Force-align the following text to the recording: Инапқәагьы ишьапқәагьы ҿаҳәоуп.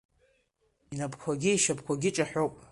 Инапқәагьы 0.93 1.51
ишьапқәагьы 1.53 2.09
ҿаҳәоуп. 2.15 2.55